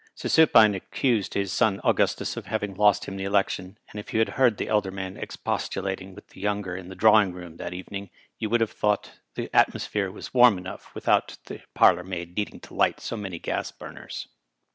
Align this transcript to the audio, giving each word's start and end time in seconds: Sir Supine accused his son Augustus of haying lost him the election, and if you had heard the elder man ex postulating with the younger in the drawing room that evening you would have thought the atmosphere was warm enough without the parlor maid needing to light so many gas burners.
Sir 0.15 0.29
Supine 0.29 0.73
accused 0.73 1.35
his 1.35 1.53
son 1.53 1.79
Augustus 1.83 2.35
of 2.35 2.47
haying 2.47 2.73
lost 2.73 3.05
him 3.05 3.17
the 3.17 3.23
election, 3.23 3.77
and 3.91 3.99
if 3.99 4.13
you 4.13 4.17
had 4.19 4.29
heard 4.29 4.57
the 4.57 4.67
elder 4.67 4.89
man 4.89 5.15
ex 5.15 5.35
postulating 5.35 6.15
with 6.15 6.29
the 6.29 6.41
younger 6.41 6.75
in 6.75 6.89
the 6.89 6.95
drawing 6.95 7.33
room 7.33 7.57
that 7.57 7.75
evening 7.75 8.09
you 8.39 8.49
would 8.49 8.61
have 8.61 8.71
thought 8.71 9.19
the 9.35 9.47
atmosphere 9.55 10.09
was 10.09 10.33
warm 10.33 10.57
enough 10.57 10.89
without 10.95 11.37
the 11.45 11.61
parlor 11.75 12.03
maid 12.03 12.35
needing 12.35 12.59
to 12.61 12.73
light 12.73 12.99
so 12.99 13.15
many 13.15 13.37
gas 13.37 13.71
burners. 13.71 14.27